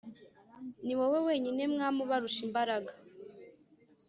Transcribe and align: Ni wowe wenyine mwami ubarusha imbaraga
Ni 0.85 0.93
wowe 0.99 1.19
wenyine 1.27 1.63
mwami 1.73 1.99
ubarusha 2.05 2.41
imbaraga 2.47 2.91